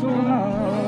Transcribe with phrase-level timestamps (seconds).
[0.00, 0.83] sonar.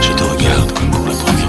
[0.00, 1.43] Je te regarde comme pour la première